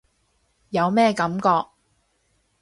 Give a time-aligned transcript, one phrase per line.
[0.71, 1.67] 有咩感覺？